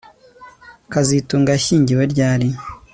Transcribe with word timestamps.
kazitunga 0.93 1.49
yashyingiwe 1.55 2.03
ryari 2.13 2.47